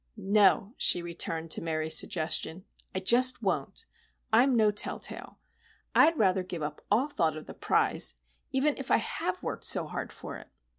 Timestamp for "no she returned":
0.17-1.51